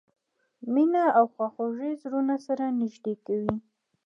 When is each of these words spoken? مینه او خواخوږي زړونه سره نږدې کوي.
مینه 0.73 1.03
او 1.17 1.25
خواخوږي 1.33 1.91
زړونه 2.01 2.35
سره 2.45 2.65
نږدې 2.79 3.15
کوي. 3.25 3.55